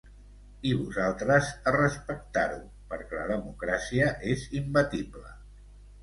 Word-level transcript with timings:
I 0.67 0.69
vosaltres, 0.77 1.49
a 1.71 1.73
respectar-ho, 1.75 2.57
perquè 2.93 3.19
la 3.19 3.27
democràcia 3.33 4.07
és 4.37 4.47
imbatible. 4.61 5.35